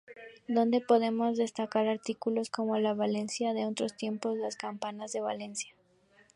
Donde 0.47 0.81
podemos 0.81 1.37
destacar 1.37 1.87
artículos 1.87 2.49
como 2.49 2.79
La 2.79 2.95
Valencia 2.95 3.53
de 3.53 3.67
otros 3.67 3.95
tiempos: 3.95 4.35
las 4.35 4.55
campanas 4.55 5.11
de 5.11 5.21
Valencia. 5.21 5.75